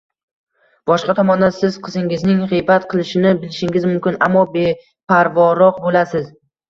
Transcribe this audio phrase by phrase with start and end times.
[0.91, 6.27] Boshqa tomondan, siz qizingizning g‘iybat qilishini bilishingiz mumkin, ammo beparvoroq bo‘lasiz.